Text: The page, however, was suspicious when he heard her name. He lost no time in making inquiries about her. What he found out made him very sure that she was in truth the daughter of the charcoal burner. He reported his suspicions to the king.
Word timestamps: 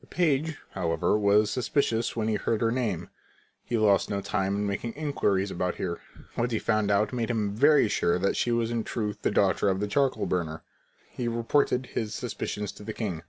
The 0.00 0.06
page, 0.06 0.56
however, 0.70 1.18
was 1.18 1.50
suspicious 1.50 2.16
when 2.16 2.28
he 2.28 2.36
heard 2.36 2.62
her 2.62 2.70
name. 2.70 3.10
He 3.62 3.76
lost 3.76 4.08
no 4.08 4.22
time 4.22 4.56
in 4.56 4.66
making 4.66 4.94
inquiries 4.94 5.50
about 5.50 5.74
her. 5.74 6.00
What 6.34 6.50
he 6.50 6.58
found 6.58 6.90
out 6.90 7.12
made 7.12 7.28
him 7.28 7.54
very 7.54 7.86
sure 7.88 8.18
that 8.18 8.38
she 8.38 8.50
was 8.50 8.70
in 8.70 8.84
truth 8.84 9.20
the 9.20 9.30
daughter 9.30 9.68
of 9.68 9.80
the 9.80 9.86
charcoal 9.86 10.24
burner. 10.24 10.62
He 11.10 11.28
reported 11.28 11.84
his 11.92 12.14
suspicions 12.14 12.72
to 12.72 12.84
the 12.84 12.94
king. 12.94 13.20